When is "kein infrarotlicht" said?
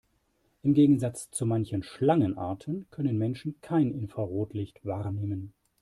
3.61-4.83